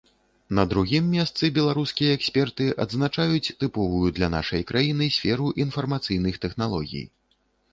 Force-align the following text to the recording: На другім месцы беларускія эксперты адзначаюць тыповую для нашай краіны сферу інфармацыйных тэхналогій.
На 0.59 0.63
другім 0.69 1.03
месцы 1.15 1.49
беларускія 1.57 2.15
эксперты 2.19 2.65
адзначаюць 2.85 3.53
тыповую 3.65 4.01
для 4.21 4.31
нашай 4.37 4.67
краіны 4.73 5.11
сферу 5.17 5.53
інфармацыйных 5.67 6.41
тэхналогій. 6.49 7.05